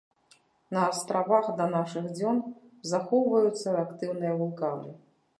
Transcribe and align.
На 0.75 0.83
астравах 0.91 1.49
да 1.59 1.67
нашых 1.73 2.07
дзён 2.15 2.39
захоўваюцца 2.93 3.75
актыўныя 3.83 4.33
вулканы. 4.41 4.89